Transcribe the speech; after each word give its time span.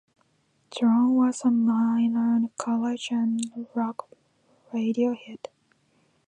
"Drown" 0.75 1.13
was 1.13 1.41
a 1.45 1.51
minor 1.51 2.49
college 2.57 3.09
and 3.11 3.39
rock 3.75 4.09
radio 4.73 5.13
hit. 5.13 5.47